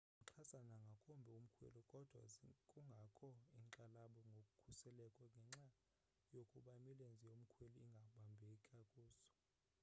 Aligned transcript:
zimxhasa 0.15 0.57
nangakumbi 0.69 1.29
umkhweli 1.39 1.81
kodwa 1.91 2.23
kungakho 2.71 3.27
inkxalabo 3.59 4.19
ngokhuseleko 4.31 5.23
ngenxa 5.33 5.75
yokuba 6.35 6.71
imilenze 6.79 7.23
yomkhweli 7.31 7.77
ingabambeka 7.85 8.77
kuso 8.91 9.03